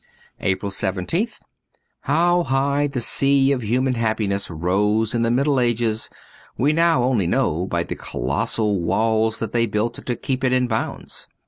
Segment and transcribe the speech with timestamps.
[0.41, 1.39] xi6 APRIL 17th
[2.05, 6.09] HOW high the sea of human happiness rose in the Middle Ages,
[6.57, 10.65] we now only know by the colossal walls that they built to keep it in
[10.65, 11.27] bounds.